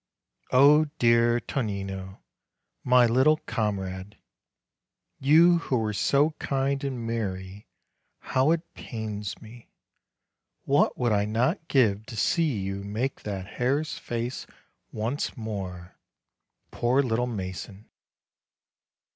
O 0.51 0.85
dear 0.97 1.39
Tonino, 1.39 2.21
my 2.83 3.05
little 3.05 3.37
comrade! 3.37 4.17
you 5.19 5.59
who 5.59 5.77
were 5.77 5.93
so 5.93 6.31
kind 6.39 6.83
and 6.83 7.05
merry, 7.05 7.67
how 8.17 8.49
it 8.49 8.73
pains 8.73 9.39
me! 9.43 9.69
what 10.65 10.97
would 10.97 11.11
I 11.11 11.25
not 11.25 11.67
give 11.67 12.07
to 12.07 12.17
see 12.17 12.61
you 12.61 12.83
make 12.83 13.21
the 13.21 13.41
hare's 13.43 13.99
face 13.99 14.47
once 14.91 15.37
more, 15.37 15.99
poor 16.71 17.03
little 17.03 17.27
mason 17.27 17.87